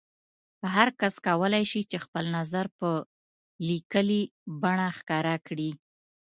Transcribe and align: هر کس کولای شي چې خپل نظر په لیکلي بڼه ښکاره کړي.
هر 0.73 0.87
کس 0.99 1.13
کولای 1.27 1.63
شي 1.71 1.81
چې 1.89 1.97
خپل 2.05 2.25
نظر 2.37 2.65
په 2.77 2.89
لیکلي 3.67 4.21
بڼه 4.61 4.87
ښکاره 4.97 5.35
کړي. 5.47 5.71